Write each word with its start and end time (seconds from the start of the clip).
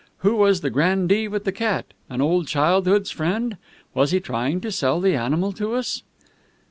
"Who 0.25 0.35
was 0.35 0.61
the 0.61 0.71
grandee 0.71 1.27
with 1.27 1.43
the 1.43 1.51
cat? 1.51 1.93
An 2.09 2.21
old 2.21 2.47
childhood's 2.47 3.11
friend? 3.11 3.57
Was 3.93 4.09
he 4.09 4.19
trying 4.19 4.59
to 4.61 4.71
sell 4.71 4.99
the 4.99 5.13
animal 5.15 5.51
to 5.51 5.75
us?" 5.75 6.01